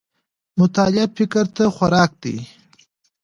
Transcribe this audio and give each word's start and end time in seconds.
مطالعه 0.59 1.07
فکر 1.17 1.45
ته 1.55 1.63
خوراک 1.75 2.11
دی 2.21 2.35